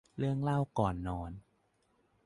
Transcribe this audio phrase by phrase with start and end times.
[0.17, 1.31] เรื่องเล่าก่อนนอน